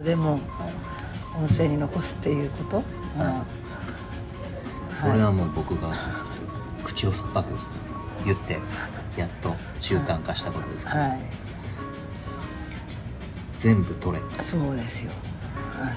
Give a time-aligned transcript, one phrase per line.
[0.00, 0.40] でも
[1.36, 2.82] 音声に残すっていうこと、
[3.16, 3.22] うん。
[3.22, 3.60] はい
[5.00, 5.94] これはもう僕が
[6.84, 7.54] 口を酸っぱく
[8.26, 8.58] 言って
[9.16, 11.20] やっと習慣化したことですから、はい。
[13.56, 15.10] 全部取れそうですよ。
[15.80, 15.90] あの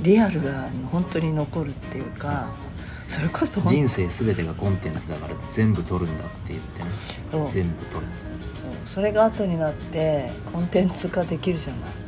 [0.00, 2.48] リアルが本当に残るっていうか
[3.06, 6.88] それこそ本人生全てがコンテンツだから全部取るんだって言ってね。
[7.52, 8.12] 全部取る
[8.62, 8.70] そう。
[8.84, 12.03] それが後になってコンテンツ化できるじゃない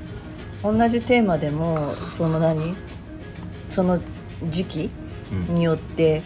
[0.73, 2.75] 同じテーマでもその何？
[3.69, 4.01] その
[4.49, 4.91] 時期
[5.33, 5.55] うん。
[5.57, 6.23] によって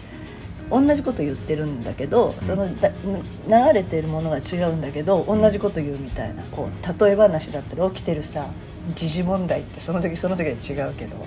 [0.69, 8.47] 同じこと言ってるんだけど、そのだ流れてるものが違うんだけど同じこと言うみたいなこう例え話だったら起きてるさ
[8.95, 11.17] 時事問題ってその時その時は違うけど、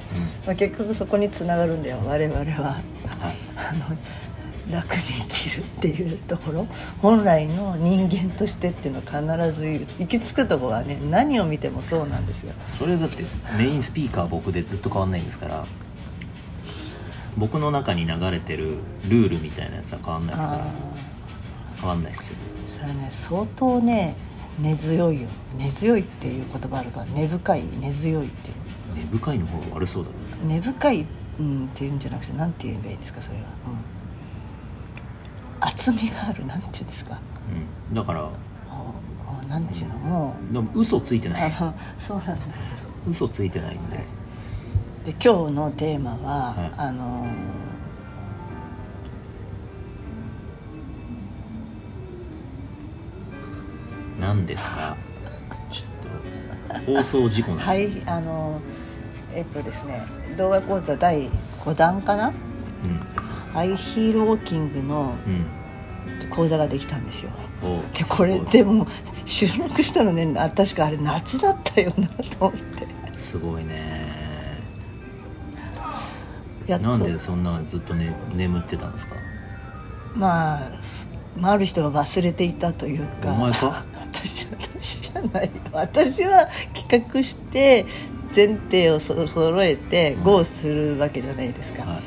[0.46, 2.44] まあ、結局そこにつながるんだよ我々は。
[2.44, 2.83] はい。
[3.56, 3.96] あの
[4.70, 6.66] 楽に生きるっていうところ
[7.02, 9.86] 本来の人間としてっていうのは必ずいる。
[9.98, 12.55] 行き着くところはね何を見てもそうなんですよ。
[12.78, 13.24] それだって
[13.58, 15.66] メインスピーカー僕でずっと変わんないんですから。
[17.36, 18.77] 僕の中に流れてる
[19.08, 20.61] ルールみたいなやつは変わんないですから。
[20.62, 20.67] あ
[21.80, 22.36] 変わんないですよ。
[22.67, 24.17] あそれね相当ね
[24.58, 25.28] 根強いよ。
[25.58, 28.64] 根強いっていう言葉あるから根深い根強いっていう。
[28.94, 30.17] 根深いの方が悪そうだね
[30.55, 31.06] 根深い、
[31.41, 33.94] うん、っていうんじゃなくて何て言えばいいんですかそれは、うん、
[35.67, 37.19] 厚みがあるなんていうんですか。
[37.91, 37.95] うん。
[37.95, 38.29] だから。
[39.48, 41.53] なんていうのもでも嘘ついてうない。
[41.98, 42.34] そうなんだ。
[43.09, 43.98] 嘘ついてないんで
[45.05, 46.73] で今日のテーマは、はい。
[46.79, 47.27] あの
[54.20, 54.97] 何ですか？
[55.70, 58.61] ちょっと放送事故なんで はいあの
[59.35, 60.03] えっとですね
[60.37, 61.29] 動画講座第
[61.65, 62.33] 5弾かな？
[63.55, 65.33] ハイヒールウォーキングのうん。
[65.33, 65.47] うん
[66.30, 67.30] 講座ができたんですよ。
[67.62, 67.80] おう。
[67.94, 68.86] でこれでも
[69.24, 72.86] 収録したのねあ確かあれ夏だったよなと思って。
[73.16, 74.61] すごいね。
[76.66, 79.14] やなんでそんなずっと、ね、眠ってたんですか？
[80.14, 83.33] まあすまあある人が忘れていたというか。
[83.33, 83.84] お前か？
[84.12, 85.46] 私私じゃない。
[85.46, 87.86] よ私は企画して
[88.34, 91.98] 前提をそ揃えて GO するわけじゃないですか、はい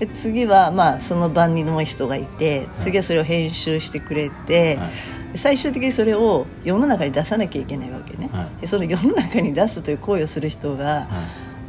[0.00, 4.90] で次はまあその番にの人がいて次はそれを編集してくれて、はい。
[5.34, 8.60] で最終的にそれを世の中に出さなきゃいけないわけね、はい。
[8.62, 11.06] でその世の中に出すという行為をする人が、はい。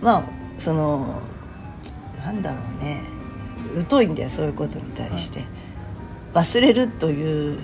[0.02, 0.24] まあ
[0.58, 1.22] その
[2.25, 3.03] なんだろうね。
[3.88, 5.44] 疎いんだよそういうことに対して、
[6.34, 7.59] 忘れるという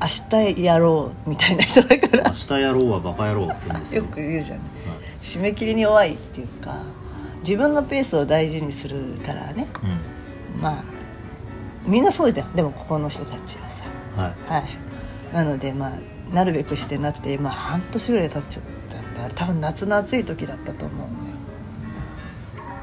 [0.00, 2.30] 明日やろうみたいな人だから。
[2.30, 4.02] 明日やろうはバカ野郎って言うんですよ。
[4.02, 4.64] よく言うじゃない。
[5.20, 6.82] 締め切りに弱いっていうか
[7.40, 9.68] 自分のペースを大事にするからね。
[9.82, 10.60] うん。
[10.60, 10.84] まあ
[11.86, 12.54] みんなそうじゃん。
[12.54, 13.84] でもここの人たちはさ。
[14.16, 14.52] はい。
[14.52, 15.34] はい。
[15.34, 15.98] なのでまあ
[16.34, 19.34] なるべくしてなって、まあ、半年ぐらい経っちゃったんだ。
[19.34, 21.10] 多分夏の暑い時だったと思うのよ。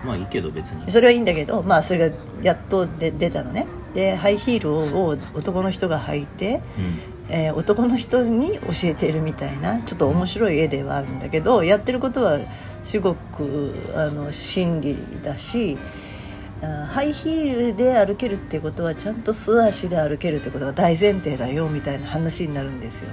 [0.05, 0.89] まあいいけど別に。
[0.89, 3.67] それはいいんだけどまあそれがやっとで出たのね。
[3.93, 12.39] でハイヒールを男の人が履いて、うんえー男の人に教えているみたいなちょっと面白い絵ではあるんだけどやってることは
[12.83, 15.77] すごくあの真理だし
[16.61, 23.11] あハイヒールで歩けるってことはちゃんと素足で歩けるってことが大前提だよみたいな話になるんですよ。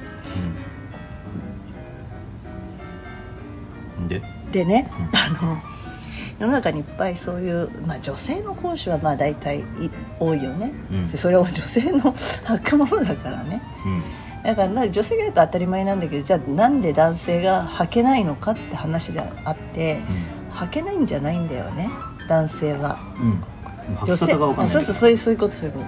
[3.98, 4.08] うん。
[4.08, 4.22] で？
[4.52, 5.56] でね、あの
[6.38, 9.62] 世の中にいっぱいそういう、まあ、女性の講師はまあ大体い
[10.18, 11.10] 多いよね、うん。
[11.10, 13.62] でそれは女性の履くものだからね。
[13.84, 14.02] うん。
[14.42, 20.02] だからな女性がやると当たり前なんだけどじゃあなんで男性が履けないのかって話であって、
[20.50, 21.90] 履けないんじゃないんだよね。
[22.28, 22.98] 男性は。
[23.20, 23.44] うん。
[23.98, 25.84] 履女性き方が分かんないそうそうそういうそういうことそういうこ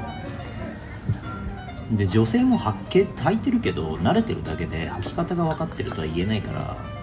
[1.92, 6.76] で女性も履け履いてるけど慣れてるだけで履き方が分かってるとは言えないから。
[6.76, 6.93] と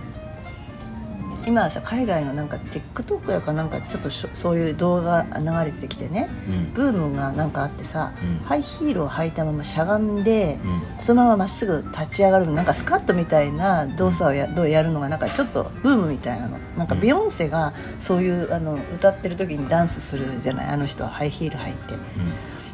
[1.46, 6.30] 今はさ海外のなんか TikTok やかなんかちょっとそういう動画流れてきてね。
[6.48, 6.74] うん。
[6.74, 8.46] ブームがなんかあってさ、うん。
[8.46, 10.82] ハイヒールを履いたまましゃがんで、うん。
[11.04, 16.58] そのまままっすぐ立ち上がるなんかスカットみたいな動作をやどうやるのがなんかちょっとブームみたいなの。
[16.78, 17.02] なんかうん。
[17.02, 20.68] ビヨンセがそういうあの歌ってる時にダンスするじゃない？
[20.68, 21.96] あの人はハイヒール履いて。
[21.96, 21.98] う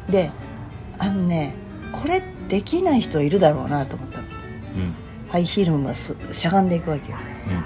[0.08, 0.12] ん。
[0.12, 0.30] で
[0.98, 1.54] あのね
[1.92, 4.24] これできない人いるだろうなと思ったの。
[4.24, 4.94] うん。
[5.28, 7.18] ハイヒールもすしゃがんでいくわけよ。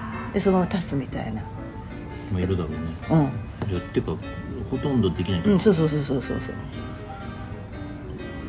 [0.06, 1.42] うんでそのまま立つみたいな。
[2.32, 2.78] まあいるだろうね。
[3.10, 3.16] う
[3.68, 3.70] ん。
[3.70, 4.16] いやってか
[4.70, 6.54] ほとんどできないうん、そうそうそうそうそうそう。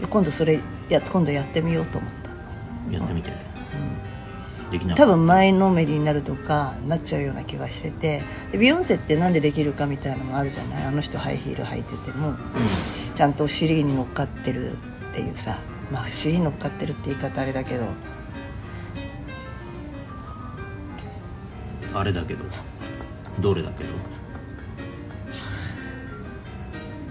[0.02, 0.60] で今度それ
[0.90, 2.30] や今度やってみようと思った、
[2.94, 3.32] やってみて。
[4.72, 8.24] できな多分前のめりになるとかなっちゃうような気がしてて。
[8.52, 10.84] でビヨンセってなんでできるかみたいなのもあるじゃない？
[10.86, 12.36] あの人ハイヒール履いてても。
[13.14, 14.76] ちゃんとお尻に乗っかってるっ
[15.14, 15.60] ていうさ。
[15.92, 17.84] まあお尻に乗っかってるって言い方あれだけど
[21.94, 22.44] あれだけど。
[23.40, 23.94] どれだけど？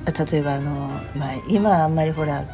[0.04, 2.44] 例えばあの、まあ、今はあんまりほら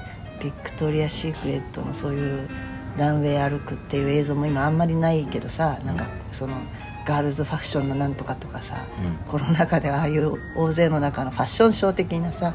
[0.43, 2.49] ビクトリア・シークレットのそういう
[2.97, 6.59] ランウェイ歩くっていう映像も今あんまりないけどさなんかその
[7.07, 9.31] ガールズファッションのなんとかとかさ、うん。
[9.31, 12.55] コロナ禍でああいう大勢の中のファッションショー的なさ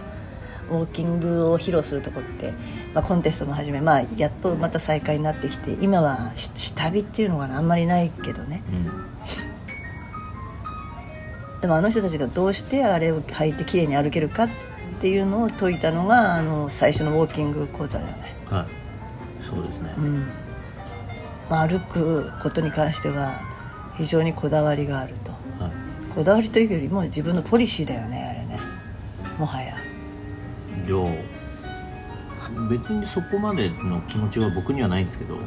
[0.70, 2.54] ウォーキングを披露するとこって、
[2.94, 8.64] まあ、コンテストも始め、まあ、やっとまた再開になってきて今はし下火っていうのがあんまりないけどね。
[8.72, 8.92] うん
[11.64, 14.50] でもあの人たちがどうしてあれを履いて綺麗に歩けるかっ
[15.00, 19.48] ていうのを説いたのがあの最初のウォーキング講座じゃない、はい。
[19.48, 20.28] そうですね、うん。
[21.50, 23.40] まあ、歩くことに関しては
[23.96, 25.32] 非常にこだわりがあると。
[25.64, 26.14] はい。
[26.14, 28.60] こだわりというよりも自分のポリシーだよねあれね。
[29.40, 29.78] もはや。
[30.86, 35.38] じゃあ別にそこまでの気持ちは僕にはないんですけど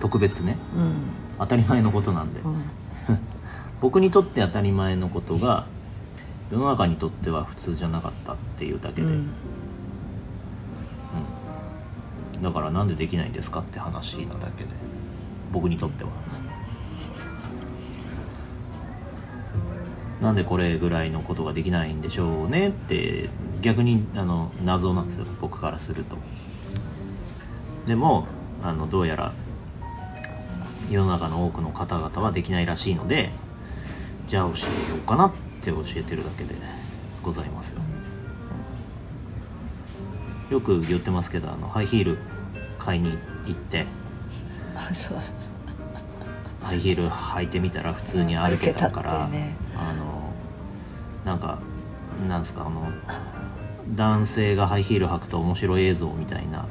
[0.00, 0.58] 特別ね。
[0.76, 0.94] うん。
[1.38, 2.64] 当たり前のことなんで、うん
[3.80, 5.66] 僕にとって当たり前のことが
[6.50, 9.30] 世の中にとっては普通じゃなかったっていうだけで、うん。
[12.34, 12.42] うん。
[12.42, 14.70] だからなんでできないんですかって話なだけで。
[15.52, 16.10] 僕にとっては。
[20.20, 23.28] なんでこれぐらいのことができないんでしょうねって
[23.60, 25.26] 逆にあの謎なんですよ。
[25.40, 26.16] 僕からすると。
[27.86, 28.26] でも
[28.62, 29.32] あのどうやら
[30.90, 33.30] 世の中の多くの方々はできないらしいので
[34.28, 34.52] じゃあ教
[34.88, 35.32] えようかなっ
[35.62, 36.54] て教えてるだけで
[37.22, 37.80] ございますよ。
[40.50, 42.18] よく言ってますけどあのハイヒール
[42.78, 43.86] 買いに行って。
[44.76, 45.18] あそう。
[46.62, 49.54] ハイヒール履いてみたら普通に歩けたからね。
[49.76, 50.32] あの
[51.24, 51.58] なんか
[52.28, 52.90] なんですかあの
[53.94, 56.66] 男性がハイヒール履くと面白い映像みたいな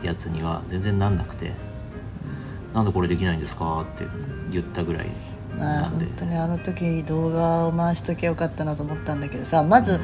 [0.00, 0.06] うん。
[0.06, 1.52] やつには全然なんなくて
[2.74, 4.06] 「なんでこれできないんですか?」って
[4.50, 5.12] 言ったぐらいま
[5.58, 10.00] あ本当にあの時動画を回しときゃよかったなと思ったんだけどさまず、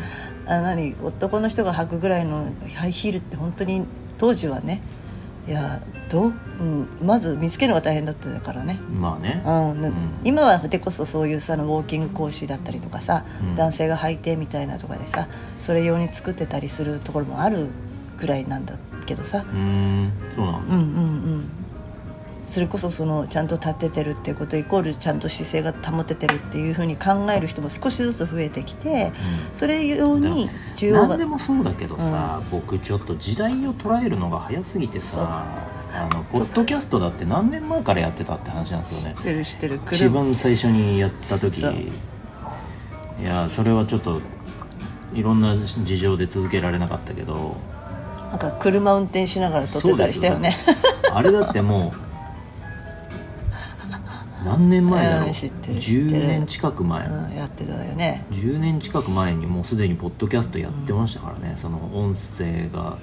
[0.46, 3.84] あ何男の人が履くぐらいのハイヒールって本当に
[4.18, 4.82] 当時はね
[5.46, 9.42] いやどう、うん、まず見つけるのが大変だったからね、まあね。
[9.44, 9.94] うんねうん。
[10.24, 13.56] 今はでこそそういうさウォーキング講師だったりとかさ、うん。
[13.56, 15.28] 男性が履いてみたいなとかでさ
[15.58, 17.68] それ用に作ってたりするところもある
[18.18, 18.74] ぐらいなんだ
[19.06, 19.38] けどさ。
[19.38, 20.74] うーんそうなんだ。
[20.74, 20.90] うんうんう
[21.38, 21.61] ん
[22.52, 29.10] それこそそのちゃんと立ててるっていうことイコールちゃんと姿勢が保ててるっていうふうに考える人も少しずつ増えてきて
[29.52, 39.14] それ用に需要が何でもそうだけどさ、僕ちょっと時代を捉えるのが早すぎてさあのポッドキャストだって何年前からやってたって話なんですよね。
[39.16, 39.80] 知ってる知ってる。
[39.90, 41.58] 一車番最初にやった時。
[41.58, 44.20] いやそれはちょっと
[45.14, 47.56] いろんな事情で続けられなかったけど。
[48.30, 50.58] なんか車運転しながら撮ってたりしたよね。
[51.10, 52.11] あれだってもう
[54.44, 55.28] 何年前だろう？
[55.28, 56.20] うん知ってる知ってる。
[56.20, 58.24] 10年近く前、うん、やってたよね。
[58.30, 62.98] 10年近く前にもうすでにポッドキャストやってましたからね、その音声が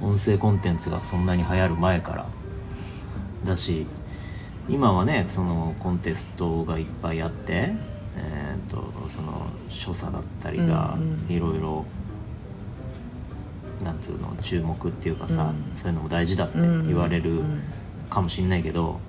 [0.00, 2.26] 音声コンテンツがそんなに流行る前から。
[3.44, 3.86] だし
[4.68, 7.72] 今はねそのコンテストがいっぱいあって、
[8.16, 11.32] えー、とその所作だったりがうんうん。
[11.32, 11.84] いろいろ
[13.84, 15.76] なんつうの注目っていうかさ、うん。
[15.76, 17.62] そういうのも大事だって言われるうん。
[18.08, 19.00] かもしんないけど、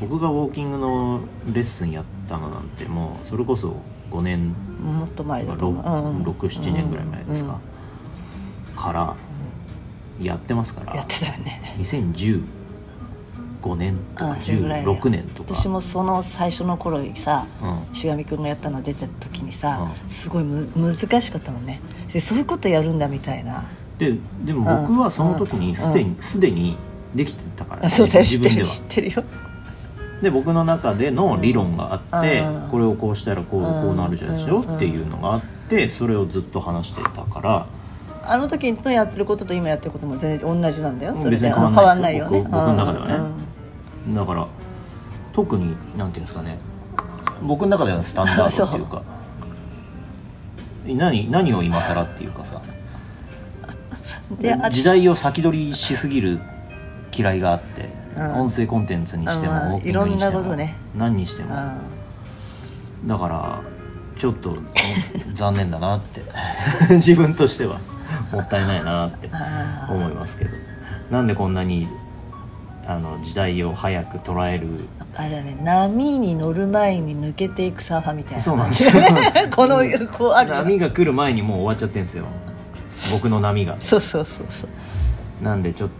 [0.00, 1.20] 僕がウォーキングの
[1.52, 3.76] レッスンやったのなんてもうそれこそ
[4.10, 5.84] 5年もっと前だと思う。
[5.84, 6.16] うん。
[6.18, 7.60] うん67年ぐらい前ですか、
[8.76, 9.16] から
[10.20, 10.96] やってますから。
[10.96, 11.76] やってたよね。
[11.78, 12.42] 2015
[13.76, 14.96] 年とかあそれぐらいだよ。
[14.98, 15.54] 16年とか。
[15.54, 17.94] 私もその最初の頃にさうん。
[17.94, 21.80] しがみくんがやったの出てた時にさ、うすごいむ難しかったもんね。
[22.12, 23.64] でそういうことやるんだみたいな。
[23.98, 26.76] ででも僕はその時にすでにすでに
[27.14, 28.24] できてたから、あそうだよ。
[28.24, 29.24] 知ってる知ってるよ
[30.22, 32.70] で僕の中での理論があって、うん。
[32.70, 33.66] これをこうしたらこううん。
[33.66, 34.60] こうなるじゃないでしょ？
[34.60, 37.66] っていうのがあってそれをずっと話してたから。
[38.22, 41.16] あの時のやってることと今やってることも全然同じなんだよ。
[41.16, 41.50] それで。
[41.50, 42.28] 変わんないよ。
[42.28, 42.38] ね。
[42.38, 43.14] 僕僕の中ではね。
[44.08, 44.14] うん。
[44.14, 44.46] だから
[45.32, 46.58] 特になんていうんですかね。
[47.42, 49.02] 僕の中ではスタンダードっていうか。
[50.86, 52.60] 何何を今更っていうかさ。
[54.70, 56.40] 時代を先取りしすぎる
[57.16, 60.76] 嫌いがあって、うん音声コンテンツにしても、いろんなもことね。
[60.96, 61.54] 何にしても、
[63.02, 63.08] うん。
[63.08, 63.62] だから
[64.18, 64.56] ちょっと
[65.34, 66.22] 残念だなって。
[66.94, 67.78] 自分としては
[68.32, 69.30] もったいないなって
[69.88, 70.50] 思いますけど。
[71.10, 71.88] なんでこんなに
[72.86, 74.66] あの時代を早く捉える
[75.16, 75.56] あれだね。
[75.62, 78.42] 波に乗る前に抜けていくサーファーみたいな。
[78.42, 78.92] そうなんですよ。
[79.54, 79.78] この
[80.16, 82.24] こうあるよ波が来る前にもう終わっちゃってるんですよ。
[83.12, 83.76] 僕の波が。
[83.80, 85.44] そうそうそうそう。
[85.44, 85.88] なんでちょっ